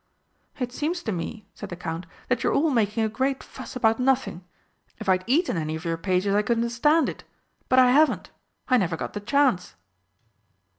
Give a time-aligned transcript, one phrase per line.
[0.57, 3.75] "It seems to me," said the Count, "that you are all making a great fuss
[3.75, 4.43] about nothing.
[4.97, 7.23] If I'd eaten any of your pages I could understand it.
[7.69, 8.31] But I haven't
[8.67, 9.75] I never got the chance."